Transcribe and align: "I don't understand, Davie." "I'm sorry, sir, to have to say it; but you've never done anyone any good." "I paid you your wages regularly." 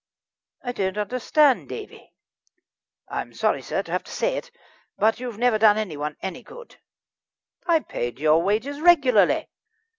"I 0.63 0.71
don't 0.71 0.97
understand, 0.97 1.69
Davie." 1.69 2.11
"I'm 3.07 3.33
sorry, 3.35 3.61
sir, 3.61 3.83
to 3.83 3.91
have 3.91 4.03
to 4.05 4.11
say 4.11 4.35
it; 4.35 4.49
but 4.97 5.19
you've 5.19 5.37
never 5.37 5.59
done 5.59 5.77
anyone 5.77 6.17
any 6.23 6.41
good." 6.41 6.79
"I 7.67 7.81
paid 7.81 8.17
you 8.17 8.23
your 8.23 8.41
wages 8.41 8.81
regularly." 8.81 9.47